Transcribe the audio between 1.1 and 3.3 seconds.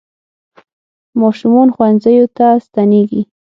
ماشومان ښوونځیو ته ستنېږي.